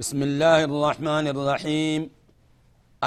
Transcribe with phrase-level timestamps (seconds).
[0.00, 2.00] بسم الله الرحمن الرحيم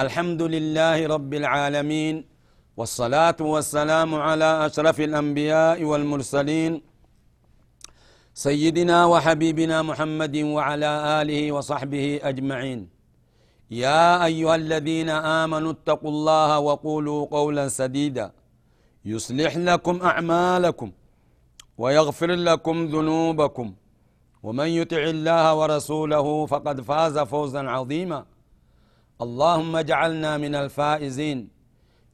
[0.03, 2.15] الحمد لله رب العالمين
[2.77, 6.73] والصلاة والسلام على أشرف الأنبياء والمرسلين
[8.45, 12.79] سيدنا وحبيبنا محمد وعلى آله وصحبه أجمعين
[13.83, 15.09] يا أيها الذين
[15.43, 18.27] آمنوا اتقوا الله وقولوا قولا سديدا
[19.05, 20.89] يصلح لكم أعمالكم
[21.81, 23.67] ويغفر لكم ذنوبكم
[24.43, 28.25] ومن يطع الله ورسوله فقد فاز فوزا عظيما.
[29.25, 31.39] اللهم اجعلنا من الفائزين.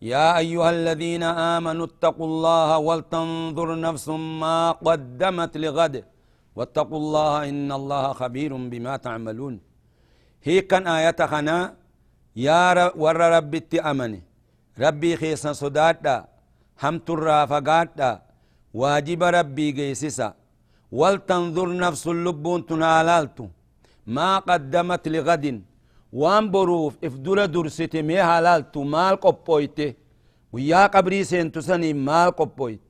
[0.01, 4.07] يا أيها الذين آمنوا اتقوا الله ولتنظر نفس
[4.43, 5.95] ما قدمت لغد.
[6.55, 9.59] واتقوا الله إن الله خبير بما تعملون.
[10.43, 11.75] هي كان آية خنا
[12.35, 14.21] يا ور ربي أمني.
[14.79, 16.17] ربي خيسا صدادا
[16.83, 18.11] هم ترى فقادا
[18.73, 20.38] واجب ربي قيسسا
[20.91, 23.47] ولتنظر نفس اللبون تنالالتو
[24.15, 25.45] ما قدمت لغد
[26.13, 28.19] وان بروف افدول درست مي
[28.75, 29.93] مال قبويته
[30.53, 32.81] ويا قبري سنتو سني مال قبويت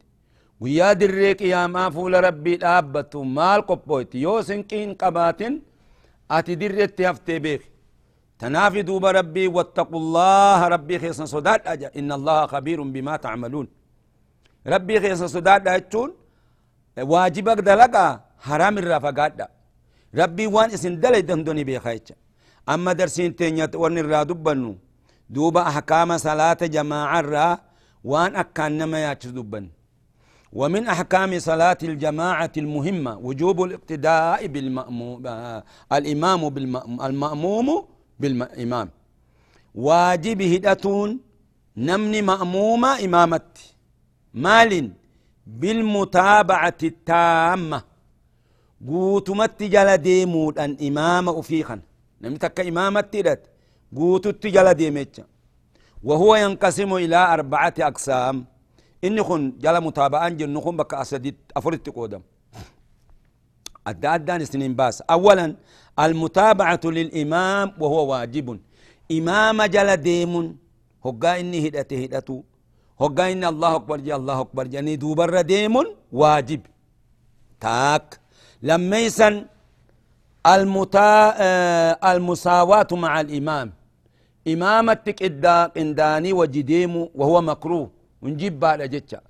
[0.62, 5.54] ويا دريك يا ما فول ربي دابتو مال قبويت يو سنكين قباتن.
[6.32, 7.62] أتي دريت هفتي بيخ.
[8.40, 11.92] تنافي دوب ربي واتقوا الله ربي خيسن صداد أجا.
[12.00, 13.68] إن الله خبير بما تعملون.
[14.68, 16.10] ربي خيسن صداد أجتون.
[17.02, 18.08] واجبك دلقا
[18.46, 19.34] حرام الرافقات
[20.20, 22.14] ربي وان اسن دلي دندوني بيخايتش.
[22.74, 24.76] أما درسين تينيت ورن الرادبنو
[25.30, 27.48] دوبا أحكام صلاة جماعة را
[28.04, 29.28] وان أكان نما ياتش
[30.54, 35.28] ومن أحكام صلاة الجماعة المهمة وجوب الاقتداء بالمأموم
[35.98, 37.68] الإمام بالمأموم المأموم
[38.20, 38.90] بالإمام
[39.76, 41.10] واجب هدأتون
[41.78, 43.52] نمني مأمومة إمامت.
[44.34, 44.92] مال
[45.58, 47.84] بالمتابعة التامة.
[48.88, 51.82] قوتمت جل ديمود أن إمام أفيخا
[52.22, 53.42] نمتك إمامة تدت
[53.96, 55.22] قوتت جل ديميتش.
[56.04, 58.46] وهو ينقسم إلى أربعة أقسام.
[59.04, 62.22] إن خن جل متابعة جن خن بك أسدت أفرت قدم
[63.88, 65.02] أدى أدى سنين باس.
[65.02, 65.56] أولا
[66.00, 68.60] المتابعة للإمام وهو واجب.
[69.12, 70.58] إمام جل ديمون
[71.06, 72.44] هقا إني هدته هدته
[73.02, 76.62] هقا إن الله أكبر جي الله أكبر جاني دوبر ديمون واجب
[77.64, 78.20] تاك
[78.70, 79.36] لما يسن
[80.54, 81.10] المتا
[82.12, 83.68] المساواة مع الإمام
[84.54, 87.88] إمامتك إدا إنداني وجديمو وهو مكروه
[88.22, 89.22] ونجيب بعد جتشا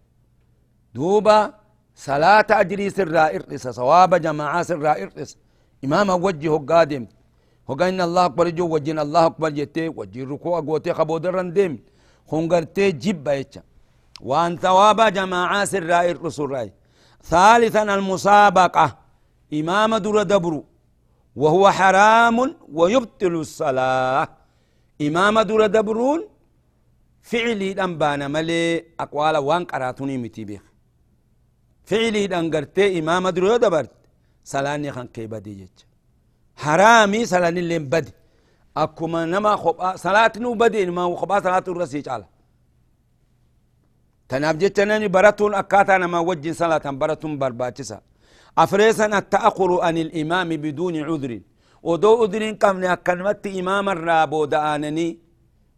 [0.96, 1.53] دوبا
[1.96, 5.31] صلاة أجري سر إرقص صواب جماعة سر إرقص
[5.85, 7.06] إمام وجه قادم
[7.69, 11.74] إن الله أكبر جو وجين الله أكبر جتي وجي ركوع قوتي خبودرن ديم
[13.03, 13.62] جيب يتشا
[14.22, 16.73] وأن ثواب جماعة سر إرقص الرأي
[17.23, 18.97] ثالثا المسابقة
[19.53, 20.53] إمام در دبر
[21.35, 22.38] وهو حرام
[22.73, 24.28] ويبطل الصلاة
[25.01, 26.22] إمام در دبرون
[27.22, 30.59] فعلي دنبانا ملي أقوال وان قراتوني متي
[31.90, 33.91] فعلي دنگرتي إمام در دبرت.
[34.44, 35.78] سلاني خان كي بدي جيج
[36.56, 38.11] حرامي سلاني اللي بدي
[38.78, 42.25] أكما نما خبأ صلاة نو بدي ما خبأ صلاة الرسي على.
[44.30, 48.02] تناب جتناني براتون أكاتا نما وجه صلاة براتون برباتسا.
[48.58, 51.41] أفريسا التأخر عن الإمام بدون عذر.
[51.84, 55.18] ودو عذر قمنا أكنمت إمام الرابو دآنني.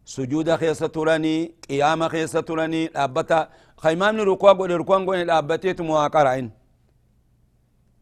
[0.04, 3.48] سجود خيسة تراني قيام خيسة تراني لابتا.
[3.82, 6.50] خيمام ركوع قول ركوع قول لابتيت مواقرين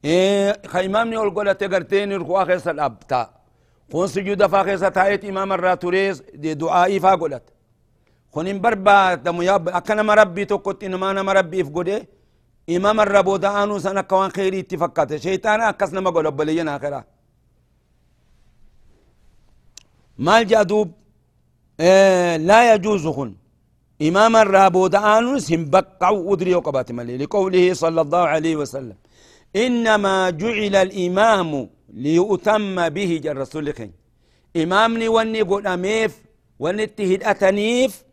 [0.04, 3.39] إيه خيمام نقول قول تقرتين ركوع خيسة لابتا.
[3.92, 7.42] خون سجود فا خيسة تايت إمام الراتوريس دي دعائي فا قولت
[8.32, 11.98] خونين بربا دمو ياب أكنا مربي تقوت إنما أنا مربي إفقودي
[12.76, 17.00] إمام الربو دعانو سنة كوان خيري اتفقات شيطانا أكسنا ما قول بليين آخرا
[20.26, 20.88] مال جادوب
[21.80, 23.30] إيه لا يجوز خن
[24.08, 28.96] إمام الرابو دعانو سنبقع ودري وقبات ملي لقوله صلى الله عليه وسلم
[29.64, 31.50] إنما جعل الإمام
[31.90, 33.92] ليؤتم به جر رسول خين
[34.56, 36.22] إمامني وني قول أميف
[36.58, 38.04] وني اتهد أتنيف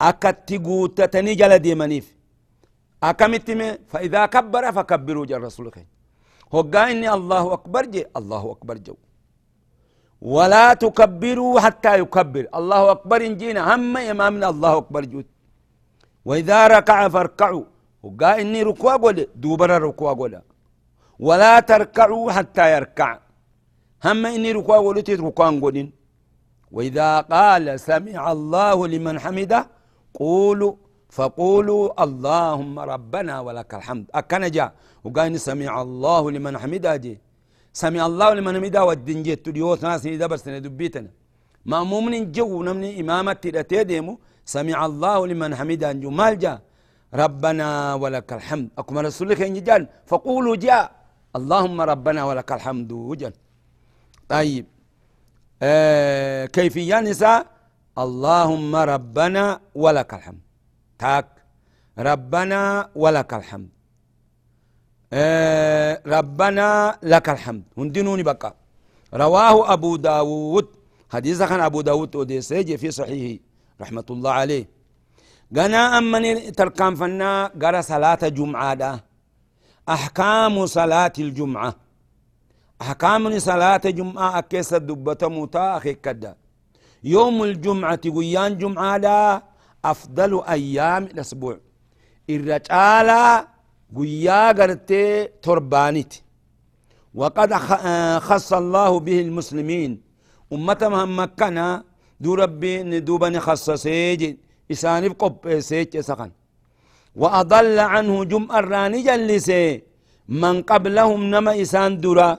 [0.00, 2.06] أكت قوتتني جل ديمنيف.
[3.02, 5.86] أكمتمي فإذا كبر فكبروا جل رسولك
[6.54, 8.96] هو إني الله أكبر جي الله أكبر جو.
[10.22, 12.46] ولا تكبروا حتى يكبر.
[12.54, 15.26] الله أكبر جينا هم إمامنا الله أكبر جود
[16.24, 17.64] وإذا ركع فاركعوا.
[18.02, 20.40] وقا إني ركوع قول دوبر ركوع قول
[21.18, 23.18] ولا تركعوا حتى يركع.
[24.04, 25.92] هم إني ركوع قول ركوع قولين
[26.72, 29.60] وإذا قال سمع الله لمن حمده
[30.14, 30.74] قولوا
[31.10, 34.04] فقولوا اللهم ربنا ولك الحمد.
[34.14, 34.72] أكن جاء
[35.04, 37.14] وقال سمع الله لمن حمده جي.
[37.72, 40.02] سمع الله لمن حمده والدين جيت ديوت ناس
[40.44, 41.10] سنة دبيتنا
[41.66, 43.32] مأموم جو نمني إمامة
[43.70, 46.58] تدمو سمع الله لمن حمده جو مال جاء
[47.14, 48.68] ربنا ولك الحمد.
[48.78, 49.82] أكمل رسولك إن جان.
[50.06, 50.97] فقولوا جاء
[51.36, 53.32] اللهم ربنا ولك الحمد وجل.
[54.28, 54.66] طيب
[55.62, 57.46] آه كيفية نساء؟
[57.98, 60.40] اللهم ربنا ولك الحمد.
[60.98, 61.28] تاك.
[61.98, 63.68] ربنا ولك الحمد.
[65.12, 67.62] آه ربنا لك الحمد.
[67.78, 68.54] هندنوني بقى.
[69.14, 70.66] رواه أبو داود.
[71.12, 73.42] حديث كان أبو داود وديسيجي في صحيحه
[73.80, 74.64] رحمة الله عليه.
[75.56, 79.00] قنا أمني تركان فنا قرى صلاة جمعة دا
[79.88, 81.74] أحكام صلاة الجمعة.
[82.82, 86.36] أحكام صلاة جمعة أكيس الدبة موتا أخي كدا
[87.04, 89.42] يوم الجمعة قيان جمعة دا
[89.84, 91.58] أفضل أيام الأسبوع.
[92.30, 93.10] الرجال
[93.96, 96.14] قيا قرتي تربانيت
[97.14, 97.54] وقد
[98.18, 100.02] خص الله به المسلمين.
[100.52, 101.84] أمة مكنا
[102.20, 104.36] دو ربي ندوبني خصصيج
[104.70, 106.30] إساني بقب سيج سخن.
[107.22, 109.82] وأضل عنه جمع الراني جلسي
[110.42, 112.30] من قبلهم نما إسان درا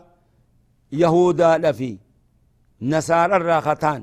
[1.01, 1.91] يهودا لفي.
[2.91, 4.01] نصارى الراختان.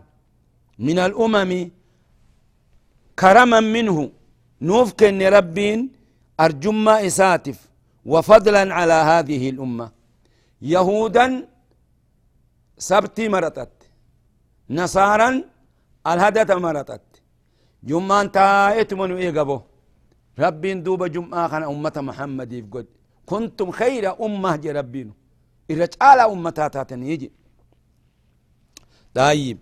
[0.87, 1.52] من الأمم
[3.20, 3.96] كرما منه.
[4.69, 5.02] نوفك
[5.37, 5.81] ربين
[6.44, 7.58] أرجما إساتف.
[8.12, 9.87] وفضلا على هذه الأمة.
[10.75, 11.26] يهودا
[12.88, 13.75] سبتي مرتت.
[14.78, 15.31] نصارا
[16.11, 17.06] الهدت مرتت.
[17.88, 19.58] جمان تايت من إيقبو
[20.38, 22.87] ربين دوب جمعة خان أمة محمد يفقد.
[23.27, 25.12] كنتم خير أمة جي ربين
[25.71, 27.33] إرجال أمتاتاتن يجي.
[29.15, 29.59] طيب.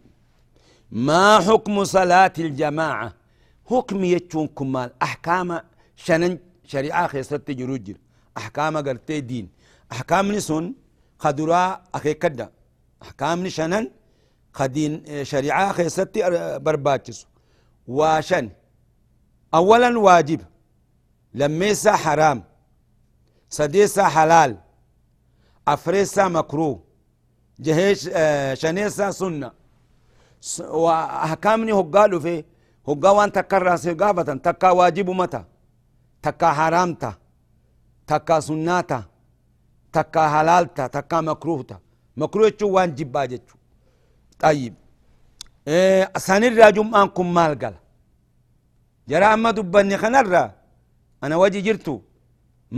[0.90, 3.14] ما حكم صلاة الجماعة؟
[3.70, 4.90] حكم يجون كمال.
[5.02, 5.60] أحكام
[5.96, 7.96] شنن شريعة خيست جروجر
[8.36, 9.48] أحكام قرتي دين.
[9.92, 10.74] أحكام نسون
[11.18, 12.50] خدرا أخي كدا.
[13.02, 13.90] أحكام شنن
[14.52, 16.18] خدين شريعة خيست
[16.64, 17.26] برباتس
[17.88, 18.50] وشن
[19.54, 20.40] أولا واجب.
[21.34, 22.38] لميسا حرام
[23.48, 24.56] سديسا حلال
[25.68, 26.80] أفريسا مكروه
[27.60, 28.00] جهيش
[28.60, 29.50] شنيسا سنة.
[30.60, 32.44] وأحكامني هقالوا في
[32.88, 35.44] هقا وان تكرر سيقابة تكا واجب متى
[36.22, 37.14] تكا حرامتا
[38.06, 39.02] تكا سناتا
[39.92, 41.78] تكا حلالتا تكا مكروهتا
[42.16, 43.56] مكروه وان جبا جتشو
[44.40, 44.74] طيب
[45.68, 47.74] إيه سنرى جمعان مال قال
[49.08, 50.44] جرى أما دبني خنرى
[51.24, 51.96] أنا وجي جرتو.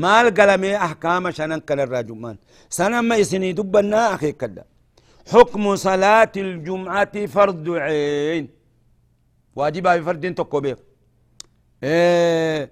[0.02, 2.37] مال قال مي أحكام شنن كنرى جمعان
[2.78, 4.64] سنة ما يسني دبنا أخي كدا
[5.32, 8.48] حكم صلاة الجمعة فرض عين.
[9.56, 10.78] واجبها بفرد تكو بيك.
[11.82, 12.70] إيه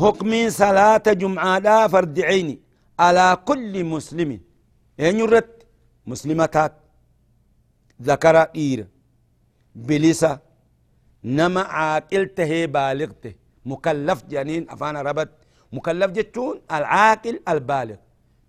[0.00, 2.56] حكم صلاة جمعة لا فرد عيني
[2.98, 4.40] على كل مسلم.
[4.98, 5.50] يعني يرد
[6.06, 6.72] مسلمتات.
[8.02, 8.86] ذكر إير.
[9.74, 10.38] بلسة
[11.24, 13.34] نما عاقلته بالغته.
[13.66, 15.28] مكلف جنين أفانا ربط
[15.72, 17.96] مكلف جتون العاقل البالغ.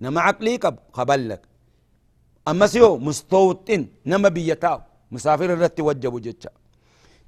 [0.01, 0.55] نما عقلي
[0.93, 1.41] قبلك.
[2.48, 4.79] أما سيو مستوطن نما بيتاو.
[5.12, 6.50] مسافر الرت وجبو جتشا.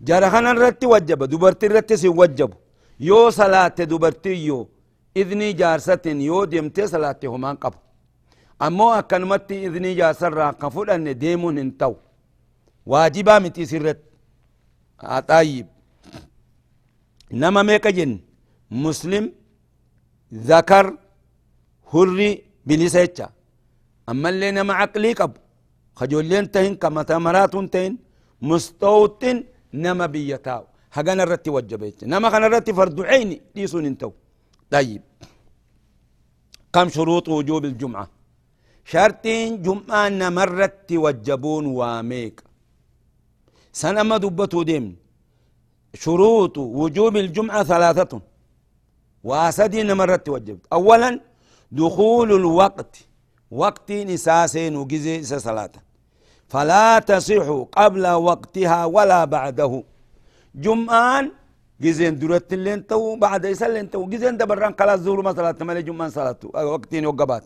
[0.01, 2.51] جرى خنا الرت وجب دبرتي الرت سي وجب
[2.99, 4.69] يو صلاة دبرتي يو.
[5.17, 7.77] إذني جارست يو ديمتي صلاة هما قبو.
[8.61, 11.93] أمو أكنمتي إذني جارسر راقفل أن ديمون انتو.
[12.85, 13.99] واجبا متي سرت.
[15.27, 15.67] طيب
[17.41, 18.11] نما ميكا جن
[18.85, 19.25] مسلم
[20.49, 20.85] ذكر
[21.91, 22.29] هري
[22.67, 23.27] بلسيتشا
[24.11, 25.33] أما اللي نما عقلي قب
[25.99, 27.93] خجولين تهين كما تمرات تهين
[28.49, 29.37] مستوطن
[29.83, 30.63] نما بيتاو
[30.95, 33.37] هجانا الرتي وجبيت نما خنا الرتي فرد عيني
[33.89, 34.11] انتو
[34.73, 35.01] طيب
[36.73, 38.07] كم شروط وجوب الجمعة
[38.91, 42.37] شرطين جمعة نمرت وجبون واميك
[43.81, 44.85] سنة ما دبتو ديم
[46.03, 48.21] شروط وجوب الجمعة ثلاثة.
[49.23, 50.63] واسدي نمرت وجبت.
[50.73, 51.19] أولا
[51.71, 52.93] دخول الوقت.
[53.51, 55.75] وقت نساسين وجزي صلاة
[56.51, 57.45] فلا تصح
[57.77, 59.83] قبل وقتها ولا بعده.
[60.55, 61.31] جمعان
[61.81, 64.05] جزين درت اللين تو بعد يسلين تو.
[64.05, 66.39] جزين دبران كلا زور ما صلاة مالي جمعة صلاة.
[66.53, 67.43] وقتين وقبات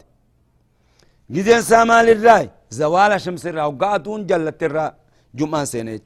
[1.29, 3.65] جزين سامال الراي زوال شمس الراي.
[3.65, 4.91] وقاتون جلت الراي.
[5.35, 5.99] جمعة سنة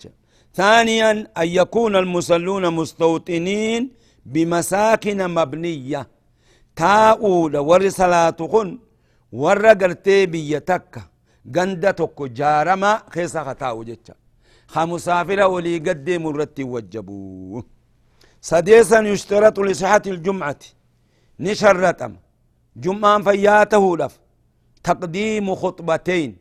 [0.56, 3.92] ثانيا أن يكون المصلون مستوطنين
[4.26, 6.08] بمساكن مبنية.
[6.76, 8.80] تاؤول ور صلاة خن
[9.32, 11.02] ور قرتي بيتك
[11.56, 14.14] قندتك جارما خيسا خطاو جتشا
[14.68, 17.64] خمسافر ولي قدي مرتي وجبوه
[18.42, 20.60] سديسا يشترط لصحة الجمعة.
[21.40, 22.14] نشرتم.
[22.76, 24.20] جمعة فياته لف.
[24.84, 26.38] تقديم خطبتين.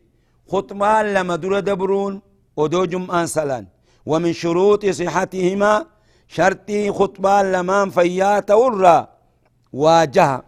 [0.49, 2.23] خطبة لما در دبرون
[2.57, 3.67] ودو جمعة سلان.
[4.07, 5.87] ومن شروط صحتهما
[6.29, 9.09] شرطي خطبة لما فياته الرا
[9.73, 10.43] واجه.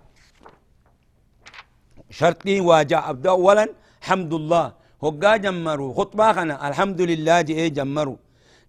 [2.11, 3.11] شرطي واجه.
[3.11, 3.69] أبدأ أولا
[4.01, 5.95] حمد الله هقا جمروا.
[5.95, 6.69] خطبة خنا.
[6.69, 8.17] الحمد لله جئ جمروا.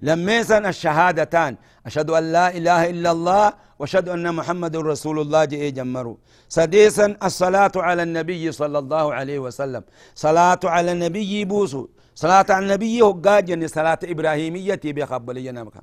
[0.01, 1.57] لميسا الشهادتان.
[1.85, 6.15] أشهد أن لا إله إلا الله وأشهد أن محمد رسول الله جئ جمروا.
[6.49, 9.83] سديسا الصلاة على النبي صلى الله عليه وسلم.
[10.15, 11.87] صلاة على النبي بوسو.
[12.15, 15.81] صلاة على النبي هقا جن صلاة إبراهيمية بخبلي نمكا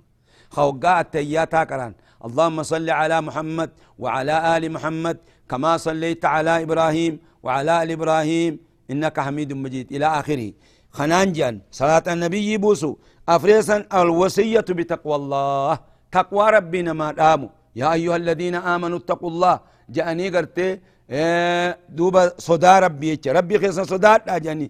[0.51, 1.95] خوقا التياتا كران
[2.27, 3.71] اللهم صل على محمد
[4.03, 5.17] وعلى آل محمد
[5.51, 8.53] كما صليت على إبراهيم وعلى آل إبراهيم
[8.91, 9.87] إنك حميد مجيد.
[9.93, 10.53] إلى آخره.
[10.97, 12.97] خنانجا صلاة النبي بوسو.
[13.29, 15.79] أفريسا الوصية بتقوى الله.
[16.13, 17.49] تقوى ربنا ما داموا.
[17.77, 19.61] يا أيها الذين آمنوا اتقوا الله.
[19.89, 23.21] جاني قرتي آه دوبا صدا ربي.
[23.27, 24.69] ربي خيسا صدا جاني.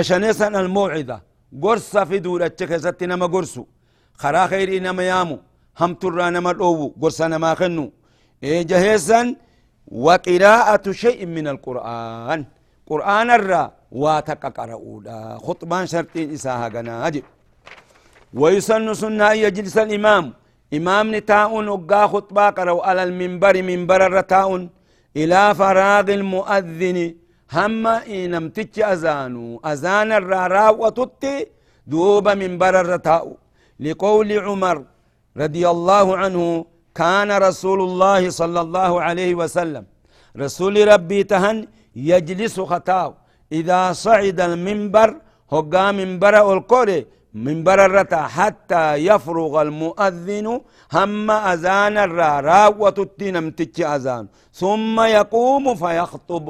[0.00, 1.20] شنيسا الموعظة
[1.62, 3.64] قرصة في دولة كيست نما قرصو
[4.14, 5.38] خرا خير نما يامو
[5.80, 7.92] هم ترى نما الأوو قرصة نما خنو
[8.42, 9.34] جهيسا
[9.88, 12.44] وقراءة شيء من القرآن
[12.86, 17.22] قرآن الرا واتقرؤودا خطبان شرطين إساها قناجب
[18.34, 20.32] ويسن سنة يجلس الإمام
[20.74, 24.68] إمام نتاؤن أقا خطبا قرأوا على المنبر منبر الرتاؤن
[25.16, 27.14] إلى فراغ المؤذن
[27.56, 31.46] هم إنم تج أزانو أزان الرارا وتتي
[31.86, 33.24] دوب منبر الرتاء
[33.80, 34.76] لقول عمر
[35.36, 36.64] رضي الله عنه
[36.94, 39.84] كان رسول الله صلى الله عليه وسلم
[40.36, 41.56] رسول ربي تهن
[41.96, 43.10] يجلس خطاو
[43.52, 45.08] إذا صعد المنبر
[45.52, 50.46] هقا منبر القري منبر الرتا حتى يفرغ المؤذن
[50.96, 56.44] هم أذان الرا وتتنم تتش أذان ثم يقوم فيخطب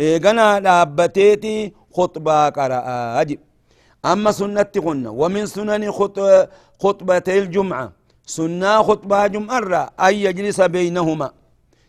[0.00, 2.80] إيغنا دابتيتي خطبة قرأ
[3.20, 3.38] أجب
[4.04, 5.82] أما سنة قلنا ومن سنن
[6.82, 7.92] خطبتي الجمعة
[8.26, 11.28] سنة خطبة جمعة أن يجلس بينهما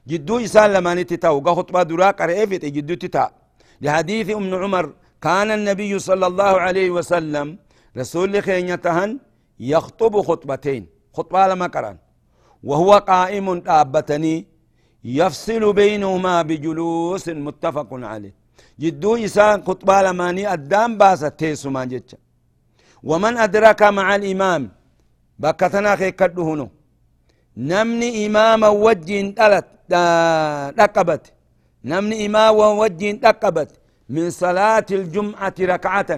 [0.07, 2.43] جدو إسان لما نتتاو خطبة درا قرأ
[2.75, 3.25] جدو تتا
[3.81, 4.85] لحديث أم عمر
[5.21, 7.47] كان النبي صلى الله عليه وسلم
[7.97, 9.19] رسول خينيتهن
[9.59, 10.83] يخطب خطبتين
[11.13, 11.97] خطبة لما قران
[12.63, 14.35] وهو قائم آبتني
[15.05, 18.33] يفصل بينهما بجلوس متفق عليه.
[18.79, 22.15] جدو إسان خطبة لماني أدام باسة تيسو ما جتش
[23.09, 24.63] ومن أدرك مع الإمام
[25.39, 26.67] بكتنا خي كدهنو
[27.57, 29.65] نمني إماما وجين دلت
[30.77, 31.23] دقبت
[31.85, 33.71] نمني إماما وجين دقبت
[34.09, 36.11] من صلاة الجمعة ركعة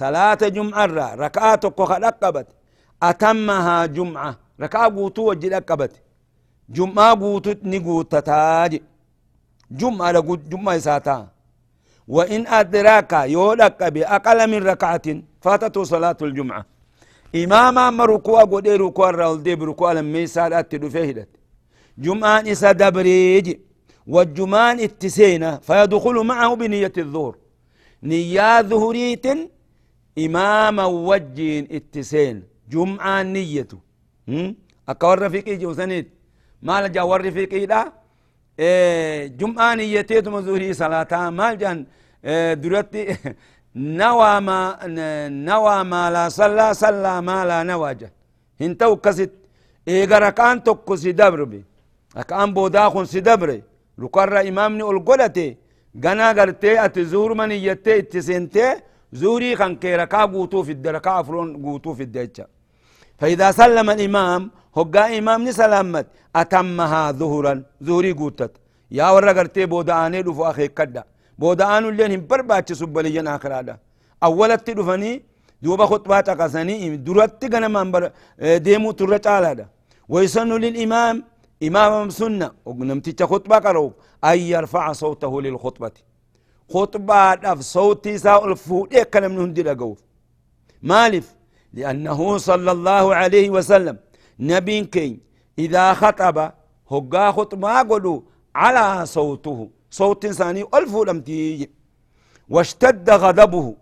[0.00, 0.86] صلاة جمعة
[1.24, 2.48] ركعة كوخ دقبت
[3.02, 4.32] أتمها جمعة.
[4.60, 5.92] ركعة قوتو وجي دقبت
[6.76, 8.72] جمعة قوتو نقوت تتاج
[9.80, 11.18] جمعة لقوت جمعة ساتا
[12.08, 15.06] وإن أدراك يولك بأقل من ركعة
[15.44, 16.62] فاتته صلاة الجمعة
[17.42, 21.28] إماما ما ركوع قد ركوع الرول دي بركوع لما يسال أتدو فهدت
[21.98, 23.46] جمعة إسا دبريج
[24.06, 27.34] والجمان اتسينا فيدخل معه بنية الظهر
[28.02, 29.26] نيا ظهريت
[30.18, 32.36] إماما وجين اتسين
[32.70, 33.78] جمعة نيته
[34.88, 35.56] أكور رفيقي
[36.62, 37.92] جوسنيت مال جاور رفيقي لا
[38.58, 41.86] إيه جمعة نيته مزوري صلاة مال جان
[42.24, 43.16] إيه درتي
[43.76, 44.78] نوى ما
[45.28, 48.12] نوى ما لا صلى صلى ما لا نواجه
[48.60, 49.32] هنتو كست
[49.88, 51.64] إيه ركان تكو سيدبر بي
[52.16, 53.62] أكان بوداخن سيدبري
[53.98, 55.56] لقرر إمامني القلتي
[56.04, 58.66] غنا غرتي أتزور من يتي اتسنتي
[59.12, 62.46] زوري خان كيركا قوتو في الدركا أفرون قوتو في الدجا
[63.18, 66.06] فإذا سلم الإمام هقا إمام سلامت
[66.40, 67.54] أتمها ظهرا
[67.86, 68.52] ظهري قوتت
[68.98, 71.02] يا ورا غرتي بوداني دفو أخي كدا
[71.40, 73.74] بودان اللين هم برباتش سبليا آخر هذا
[74.26, 75.12] أولت دفني
[75.62, 78.02] دوبا خطبات قسني درت غنا منبر
[78.66, 79.66] ديمو ترچ على
[80.12, 81.16] ويسن للإمام
[81.66, 83.86] إمام سنة ونمتي خطبة قرو
[84.24, 85.96] أن يرفع صوته للخطبة
[86.74, 89.62] خطبة دف صوتي ساء الفوت كلام نهندي
[90.82, 91.26] مالف
[91.74, 93.96] لأنه صلى الله عليه وسلم
[94.40, 95.20] نبين كين.
[95.58, 96.52] إذا خطب
[96.90, 99.70] هقا خطبا قلو على صوته.
[99.90, 101.70] صوت ثاني ألف لم تيجي.
[102.48, 103.76] واشتد غضبه.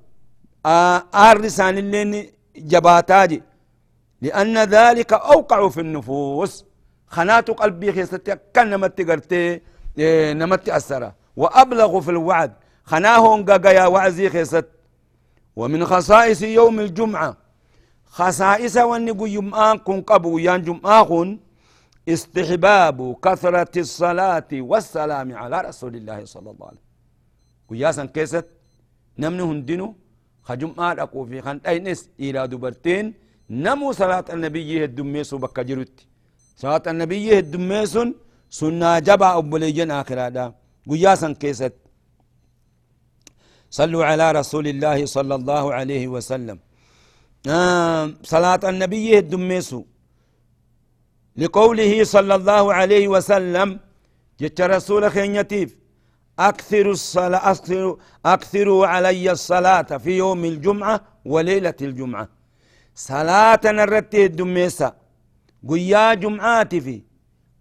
[1.15, 3.43] آر لسان اللين جباتاجي
[4.23, 6.65] لأن ذلك أوقع في النفوس.
[7.07, 9.61] خنات قلبي خيستي كان نمت قرتي
[9.99, 12.53] إيه، نمت أسرة وأبلغ في الوعد.
[12.85, 14.67] خناهم قاقيا وعزي خيست.
[15.57, 17.37] ومن خصائص يوم الجمعة.
[18.17, 21.11] خصائص ونقو يمآن كن قبو يان جمعة
[22.09, 26.89] استحباب كثرة الصلاة والسلام على رسول الله صلى الله عليه وسلم.
[27.69, 28.47] وياسا كيست
[29.19, 29.95] نمنه هندنو
[30.49, 33.15] خجمعة أقو في خان أينس إلى دبرتين
[33.51, 35.97] نمو صلاة النبي الدميسو بكا جرت
[36.63, 38.03] صلاة النبي الدميسو
[38.59, 40.45] سنة جبا أبوليجن آخر هذا.
[40.91, 41.75] قياسا كيست
[43.71, 46.59] صلوا على رسول الله صلى الله عليه وسلم.
[47.47, 49.85] آه صلاة النبي الدميسو.
[51.37, 53.81] لقوله صلى الله عليه وسلم
[54.41, 55.77] جت رسول خينيتيف
[56.39, 62.29] أكثر الصلاة أكثر أكثروا علي الصلاة في يوم الجمعة وليلة الجمعة.
[62.95, 64.93] صلاة نرتي الدميسة.
[65.69, 67.03] قيا جمعات في.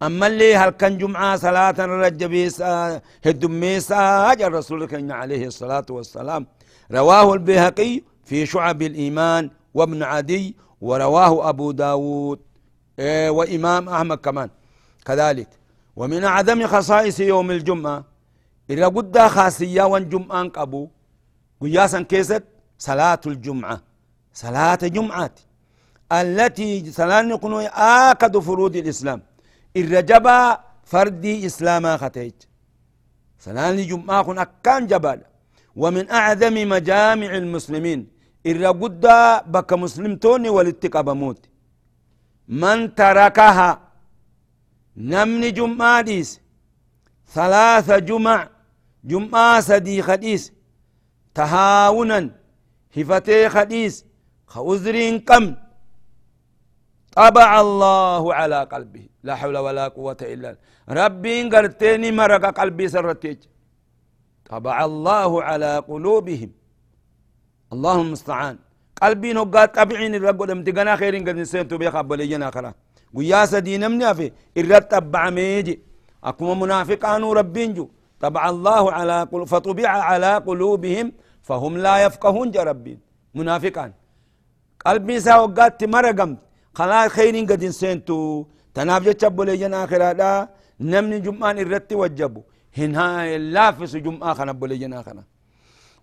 [0.03, 6.47] أما اللي هل كان جمعة صلاة الرجبيسة الدميسة أجر رسول كان عليه الصلاة والسلام.
[6.91, 12.39] رواه البيهقي في شعب الإيمان وابن عدي ورواه أبو داود.
[12.99, 14.49] إيه وإمام أحمد كمان.
[15.05, 15.49] كذلك.
[15.95, 18.05] ومن أعظم خصائص يوم الجمعة
[18.69, 20.87] إذا قد خاصية والجمعة قبو
[21.61, 22.43] قياسا كيست
[22.77, 23.77] صلاة الجمعة.
[24.33, 25.35] صلاة جمعة
[26.11, 27.53] التي صلاة نكون
[28.09, 29.21] آكد فروض الإسلام.
[29.77, 30.57] الرجبة
[30.91, 32.39] فردي إسلاما ختيت
[33.39, 35.21] صلاة الجمعة كن أكان جبال.
[35.75, 38.16] ومن أعظم مجامع المسلمين
[38.49, 39.05] إذا قد
[39.53, 41.41] بك مسلمتوني والاتقاب موت
[42.61, 43.69] من تركها
[45.11, 46.29] نمني جمعة ديس
[47.35, 48.39] ثلاث جمع
[49.11, 50.43] جمعة سدي خديس
[51.37, 52.19] تهاونا
[52.97, 53.95] هفتي خديس
[54.53, 55.45] خوزرين قم
[57.17, 60.49] طبع الله على قلبه لا حول ولا قوة إلا
[60.99, 63.39] ربي قرتيني مرق قلبي سرتيج
[64.49, 66.51] طبع الله على قلوبهم
[67.73, 68.55] اللهم المستعان.
[69.01, 72.71] قلبي نقات طبعين الرقود امتقنا خيرين قد نسيتو بيخا بلينا خلا.
[73.13, 74.27] ويا سدي نمني أفي.
[74.57, 75.75] إرد تبع ميجي.
[76.29, 77.85] أكما منافقان ربين جو.
[78.23, 81.07] طبع الله على قل فطبع على قلوبهم
[81.47, 82.99] فهم لا يفقهون جربين
[83.39, 83.91] منافقان.
[84.85, 86.31] قلبي سا وقات مرقم
[86.77, 88.19] خلا خيرين قد نسيتو.
[88.75, 90.47] تناف جتشبو لينا آخرا
[90.91, 92.41] نمني جمعان إردت وجبو
[92.77, 95.23] هنها اللافس جمعة خنبو لينا آخرا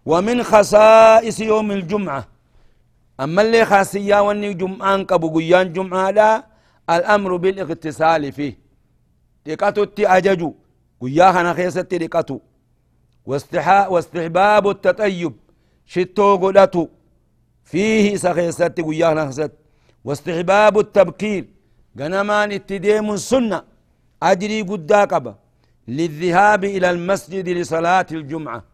[0.06, 2.28] ومن خصائص يوم الجمعة.
[3.20, 4.52] أما اللي خاصية واني
[5.10, 6.46] قبو قيان جمعة لا
[6.90, 8.58] الأمر بالاغتسال فيه.
[9.46, 10.54] دقاتو تي أججو.
[11.00, 12.38] قيا خنا خيست دقاتو
[13.92, 15.32] واستحباب التطيب.
[15.86, 16.88] شتو قلتو.
[17.64, 19.52] فيه سخيست قيا خنا خيست.
[20.04, 21.44] واستحباب التبكير.
[21.98, 23.62] غنمان اتديم سنة
[24.22, 24.62] أجري
[25.12, 25.34] قبا
[25.88, 28.73] للذهاب إلى المسجد لصلاة الجمعة.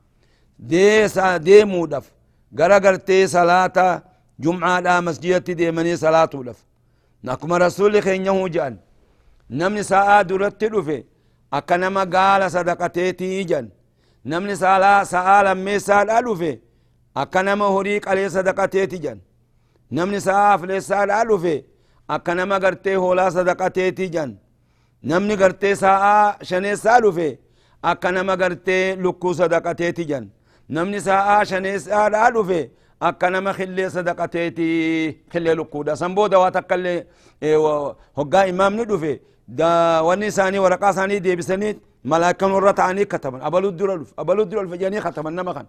[0.60, 2.06] ديسا ديمو دف
[2.58, 4.02] غرغر تي صلاة
[4.40, 6.58] جمعة لا مسجد ديمني صلاة دف
[7.24, 8.76] نكما رسول خينيه جان۔
[9.50, 11.04] نمني ساعة درت دفه
[11.52, 13.68] أكنما قال صدقتيتي جن
[14.26, 16.58] نمني سالا ساعة لمي ساعة دفه
[17.16, 19.18] أكنما هريق عليه صدقتيتي جن
[19.92, 21.62] نمني ساعة فلي ساعة دفه
[22.10, 24.36] أكنما قرتي هولا صدقتيتي جن
[25.04, 27.36] نمني قرتي ساعة شني ساعة دفه
[27.84, 29.32] أكنما قرتي لكو
[30.70, 32.68] صدقتيتي جن نمني ساعة شني ساعة دفه
[33.02, 35.16] أكنما خلي صدقتيتي.
[35.32, 37.06] خلي لكو دا سنبو دواتك اللي
[38.18, 43.68] هقا إمام ندفه دا وني ساني ورقا ساني دي بسني ملاكا ورة تعني كتبا أبلو
[43.68, 45.66] الدر الف أبلو الدر الف جاني ختما نما خان.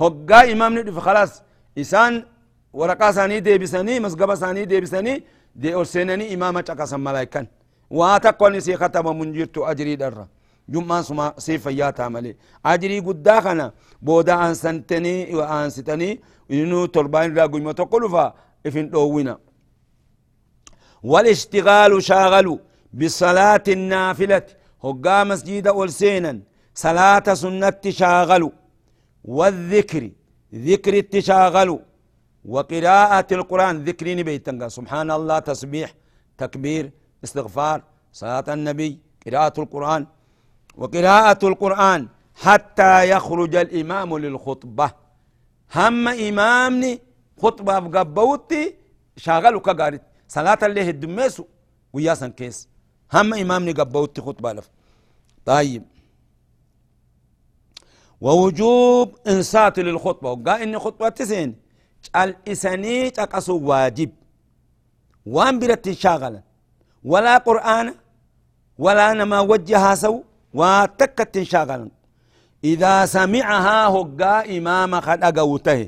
[0.00, 1.42] هقا إمام ندفه خلاص.
[1.78, 2.24] إسان
[2.72, 5.24] ورقا ساني دي بسني مسقبا ساني دي بسني
[5.56, 7.46] دي أرسنني إمامة چقاسا ملاكا
[7.90, 9.12] واتقوني سي ختما
[10.68, 13.66] جمعة سما سيف ياتا ملي أجري قد داخنا
[14.02, 16.10] بودا أنسنتني وأنستني
[16.50, 18.34] إنو تربين را قيمة تقلفا
[18.66, 19.38] إفن دوونا
[21.02, 22.58] والاشتغال شاغلوا
[22.92, 24.46] بالصلاة النافلة.
[24.84, 26.40] هقا مسجد والسينا
[26.84, 28.50] صلاة سنة شاغلوا
[29.24, 30.10] والذكر.
[30.54, 31.78] ذكر التشاغلوا
[32.44, 33.74] وقراءة القرآن.
[33.84, 35.38] ذكرين بيتنقى سبحان الله.
[35.38, 35.90] تسبيح.
[36.38, 36.84] تكبير.
[37.24, 37.78] استغفار.
[38.12, 38.90] صلاة النبي.
[39.26, 40.06] قراءة القرآن.
[40.78, 44.90] وقراءة القرآن حتى يخرج الإمام للخطبة.
[45.74, 47.00] هم إمامني
[47.42, 48.74] خطبة قبوتي
[49.16, 50.02] شاغلوا كقارت.
[50.28, 51.44] صلاة اللي الدميسو
[51.92, 52.68] وياسن كيس
[53.14, 54.70] هم إمامني قبوت خطبة لف.
[55.46, 55.82] طيب.
[58.20, 60.30] ووجوب إنسات للخطبة.
[60.30, 61.56] وقال إني خطبة تسين.
[62.16, 64.10] الإساني تقصوا واجب.
[65.26, 66.42] وان برت شاغلا
[67.04, 67.94] ولا قرآن
[68.78, 70.22] ولا نما وجهها سو.
[70.58, 71.88] وتكت شاغلا
[72.72, 75.80] إذا سمعها هقا إمام قد أقوته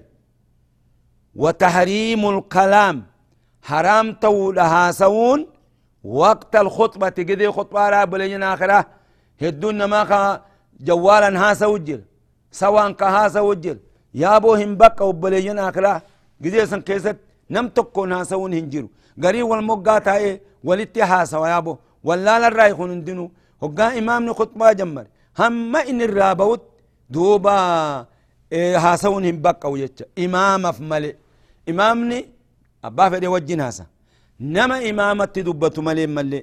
[1.42, 2.96] وتحريم الكلام.
[3.68, 4.06] حرام
[4.59, 5.40] لها سون.
[6.04, 8.80] وقت الخطبة كذي خطبة راب لجنا آخرة.
[9.42, 10.40] هدون ما
[10.80, 12.00] جوالا ها سوجل.
[12.61, 13.78] سواء كها سوجل.
[14.14, 16.02] يا ابو هم بقى وبلجنا آخرة.
[16.42, 17.16] كذي سن كيست.
[17.50, 18.88] نم تكون ها سون هنجرو.
[19.22, 23.30] غري والمقات هاي ولتي ها سوا يا ابو ولا لا راي خون دينو
[23.62, 25.07] هقا امام خطبة جمر
[25.40, 26.62] هم ان الرابوت
[27.14, 27.57] دوبا
[28.53, 31.11] إيه ها سون هم بقى ويتش امام افملي
[31.70, 32.20] امامني
[32.85, 33.87] أبا فدي وجين هاسا
[34.40, 36.40] نما إمامة دبتو ملي ملي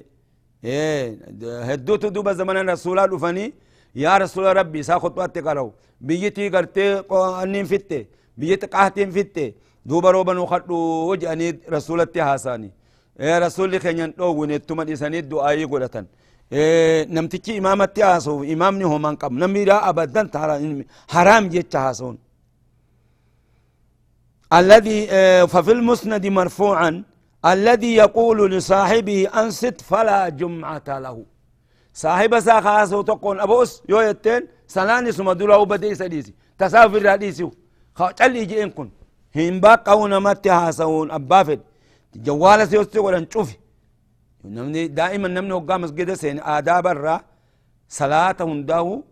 [0.64, 1.18] إيه
[1.68, 3.46] هدوت دوبا زمن الرسول الفني
[4.02, 5.68] يا رسول ربي سا خطوات تقرأو
[6.00, 6.84] بيتي قرتي
[7.42, 8.00] أنين فتة
[8.38, 9.46] بيتي قاهتين فتة
[9.86, 10.74] دوبا روبا نخطو
[11.10, 12.70] وجأني رسول هاساني
[13.20, 16.06] إيه رسول خيان دو ونتما إساني دعائي قلتن
[16.52, 20.22] إيه نمتكي إمامة هاسو إمامني هم انقم نميرا أبدا
[21.08, 22.18] حرام جيتش هاسون
[24.52, 27.04] الذي آه، ففي المسند مرفوعا
[27.46, 31.24] الذي يقول لصاحبه أنصت فلا جمعة له
[31.94, 37.50] صاحب ساخاس وتقول أبوس يو يتين سلاني سما دولا بدي سديسي تسافر راديسي
[37.94, 38.90] خاطل يجي إنكن
[39.36, 41.60] هم باقونا متى هاسون أبافد
[42.16, 43.56] جوال سيوستي ولا نشوفي
[44.44, 47.20] نمني دائما نمني وقام مسجد سين آداب الرا
[47.88, 49.04] صلاة هنداو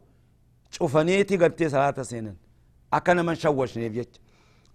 [0.70, 2.36] شوفنيتي قلتي صلاة سينن.
[2.92, 4.16] أكنا من شوش نيفيت.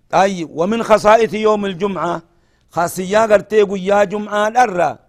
[0.09, 2.21] طيب ومن خصائص يوم الجمعة
[2.69, 4.99] خاصية قرتي يا جمعة الأرى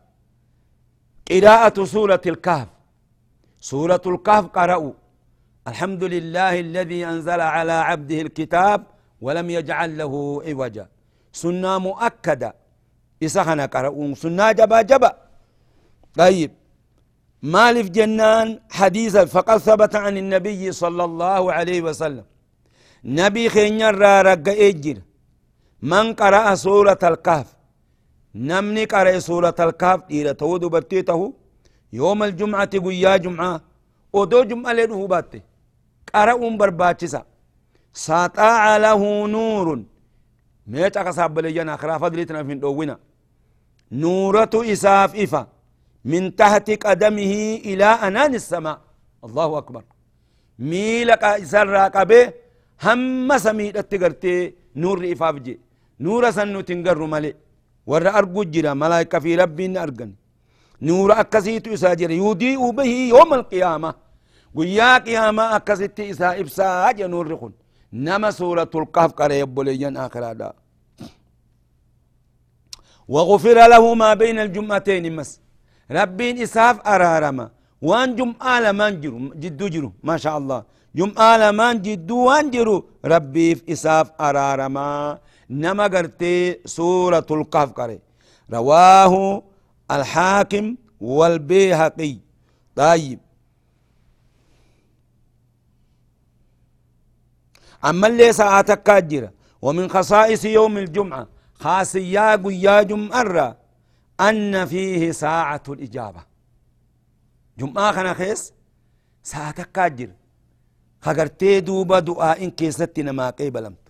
[1.31, 2.69] قراءة سورة الكهف.
[3.61, 4.93] سورة الكهف قرأوا.
[5.69, 8.85] الحمد لله الذي أنزل على عبده الكتاب
[9.21, 10.89] ولم يجعل له عوجا.
[11.33, 12.55] سنة مؤكدة.
[13.23, 14.15] إسخنا قرأوا.
[14.15, 15.13] سنة جبا جبا.
[16.17, 16.51] طيب.
[17.43, 22.25] مالف جنان حديثا فقد ثبت عن النبي صلى الله عليه وسلم.
[23.05, 24.97] نبي خينيا را رقا اجر.
[25.83, 27.47] من قرأ سورة الكهف؟
[28.35, 30.01] نمني قرأ سورة الكهف.
[30.11, 31.35] إلى تود برتيته
[31.93, 33.61] يوم الجمعة قيا جمعة.
[34.13, 35.43] ودو جمعة لنه باتي.
[36.15, 37.23] قرأ برباتشسا.
[37.93, 39.83] ساطع له نور.
[40.67, 42.99] ميت أقصاب بليجانا أخرى فضلتنا في دوونا
[43.93, 45.47] نورة إساف إفا.
[46.05, 47.35] من تحت قدمه
[47.71, 48.79] إلى أنان السماء.
[49.27, 49.85] الله أكبر.
[50.59, 52.33] ميلك سرى قبه
[52.85, 55.55] هم سميد التقرتي نور إفافجي
[56.01, 57.35] نور سنو تنقر مالي
[57.87, 60.13] ورى أرقو جرى ملايك في ربي أرقن.
[60.83, 63.95] نور أكسيت إساجر يودي به يوم القيامة.
[64.55, 67.53] ويا قيامة أكسيت إسا إبساج نور رخون.
[67.93, 70.53] نما سورة القهف قرية بوليان آخر هذا.
[73.09, 75.42] وغفر له ما بين الجمعتين مسك
[75.93, 77.51] ربين إساف أرارما.
[77.83, 80.65] وان جمعة لمن جرو جدو جرو ما شاء الله.
[80.95, 85.19] جمعة لمان جدو وانجرو ربي في إساف أرارما.
[85.51, 85.87] نما
[86.65, 87.99] سورة القهف قري
[88.53, 89.43] رواه
[89.91, 92.17] الحاكم والبيهقي.
[92.77, 93.21] طيب.
[97.85, 99.33] أما اللي ساعتك كاجرة.
[99.63, 101.27] ومن خصائص يوم الجمعة.
[101.55, 103.23] خاصيا قيا جمعة
[104.29, 106.23] أن فيه ساعة الإجابة.
[107.59, 108.53] جمعة خنا خيس
[109.23, 110.15] ساعتك كاجرة
[111.01, 113.85] خغرتي دوبا دعاء كيست ما قيبلمت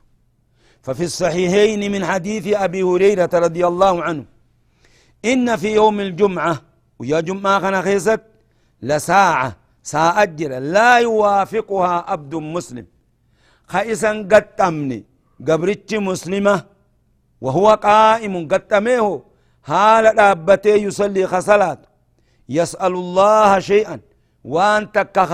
[0.83, 4.25] ففي الصحيحين من حديث أبي هريرة رضي الله عنه
[5.25, 6.63] إن في يوم الجمعة
[6.99, 8.21] ويا جمعة خنا خيست
[8.83, 12.87] لساعة ساعة أجر لا يوافقها عبد مسلم.
[13.67, 15.05] خائسا قد أمني
[15.49, 16.65] قبرتش مسلمة
[17.41, 19.32] وهو قائم قد أميه
[19.63, 21.81] حال دابته يصلي خصلات.
[22.49, 24.01] يسأل الله شيئا.
[24.45, 25.25] وان تكا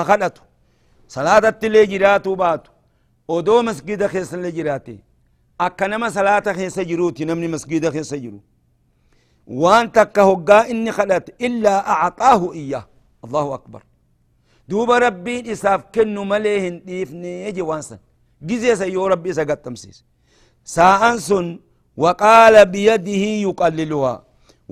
[1.09, 2.71] صلاة اللي جراتو باتو.
[3.29, 4.99] ودو مسجد خيس اللي جراتي
[5.61, 8.41] أكنما صلاة خيس جروتي نمني مسجد خيس جرو.
[9.47, 12.89] وان تكا إني خلت إلا أعطاه إياه.
[13.25, 13.83] الله أكبر.
[14.69, 17.99] دوب ربي إساف كنو مليهن ديفني يجي وانسن.
[18.43, 20.05] جزي سيو ربي سقط تمسيس
[20.65, 21.59] ساءنسن
[22.03, 24.15] وقال بيده يقللها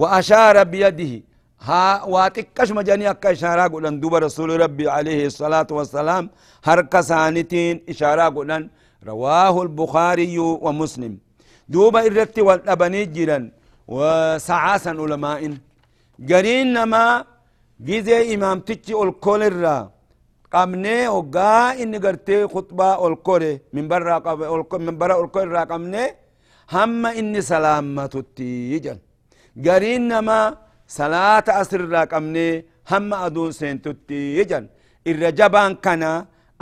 [0.00, 1.12] وأشار بيده.
[1.66, 6.24] ها واتكش مجاني أكا إشارة قلن دوب رسول ربي عليه الصلاة والسلام
[6.68, 8.62] هركا سانتين إشارة قلن
[9.10, 11.14] رواه البخاري ومسلم.
[11.68, 13.44] دوب إرتي والأبني جيران
[13.94, 15.40] وسعاسا علماء.
[16.30, 17.04] قرين نما
[17.86, 19.78] جزي إمام تجي الكل الرا.
[20.52, 21.50] قمني وقا
[21.82, 24.16] إني قرتي خطبة الكل من برا
[24.86, 26.06] من برا الكل الرا قمني.
[26.74, 28.98] هم إني سلامة تيجن
[29.64, 30.40] قرين نما
[30.98, 32.48] صلاة أسر الرا قمني
[32.90, 34.64] هم أدون سنتتي يجن
[35.10, 36.02] الرجبان كان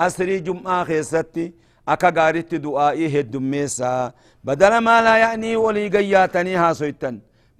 [0.07, 1.45] أسري جمعة خيستي
[1.93, 4.13] أكا غارت دعائي هدوميسا
[4.47, 7.15] بدل ما لا يعني ولي قياتني هاسويتن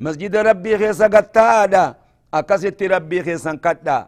[0.05, 1.85] مسجد ربي خيسا قطادا
[2.39, 3.99] أكست ربي خيسا قطا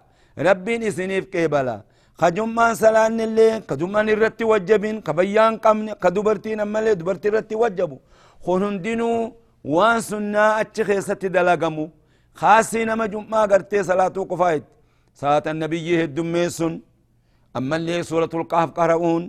[0.46, 1.77] ربي نسنيف كيبلا
[2.20, 7.99] خجمان سلان اللي خجمان الرتي وجبين خبيان قمني خدبرتي نمالي دبرتي الرتي وجبو
[8.47, 9.11] خونن دينو
[9.75, 11.85] وان سنة أتش خيسة دلقمو
[12.41, 14.65] خاصي نما جمعة قرتي صلاة قفايت
[15.21, 16.73] صلاة النبي هدوميسون
[17.57, 19.23] أما اللي سورة القهف قرؤون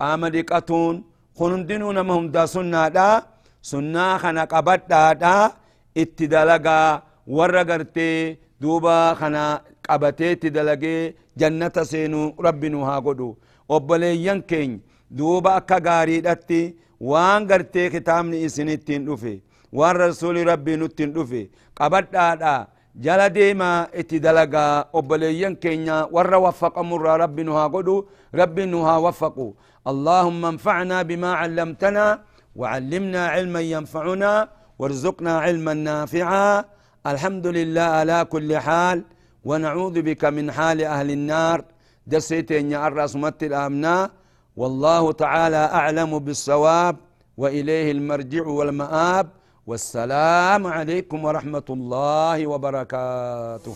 [0.00, 0.94] قام دقتون
[1.38, 3.08] خنندنو نما هم دا سنة دا
[3.70, 5.34] سنة خنا قبت دا دا
[6.02, 6.80] اتدلقا
[7.36, 8.10] ورقرتي
[8.62, 9.44] دوبا خنا
[9.88, 10.96] قبتي اتدلقي
[11.40, 13.30] جنة سينو ربنا ها قدو
[13.76, 14.80] obboleeyyan keeny
[15.18, 16.60] duuba akka gaariidhatti
[17.50, 19.34] gartee kitaabni isinittiin dhufe
[19.78, 21.42] waan rasuuli rabbii nuttiin dhufe
[21.78, 22.54] qabadhaadha
[23.04, 27.96] jala deema itti dalagaa obboleeyyan keenya warra waffaqamurraa rabbi nu haa godhu
[28.40, 29.48] rabbi nu haa waffaqu
[29.90, 32.06] اللهم انفعنا بما علمتنا
[32.60, 34.32] وعلمنا علما ينفعنا
[34.78, 36.64] وارزقنا علما نافعا
[37.12, 38.98] الحمد لله على كل حال
[39.48, 41.58] ونعوذ بك من حال أهل النار
[42.06, 43.96] درسيتين يا الرأس الآمنا
[44.56, 46.96] والله تعالى أعلم بالصواب
[47.36, 49.26] وإليه المرجع والمآب
[49.66, 53.72] والسلام عليكم ورحمة الله وبركاته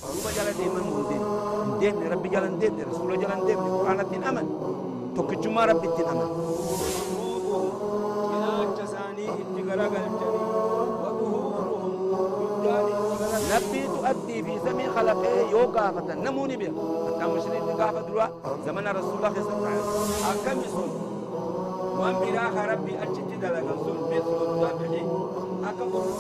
[2.12, 4.46] ربي جلن دين رسول جلن دين قرآن الدين أمن
[5.16, 6.28] توكجما ربي الدين أمن
[13.52, 16.72] نبي تؤدي في زمن خلقه يو قافة نموني بيه
[17.06, 18.26] حتى مشرين قافة دروا
[18.66, 20.26] زمن رسول الله صلى الله عليه وسلم.
[20.30, 20.90] أكم يسون؟
[21.98, 24.60] وان براخ ربي أجد لك سون بيسون.
[24.60, 25.02] تابعي
[25.68, 26.16] أكم الله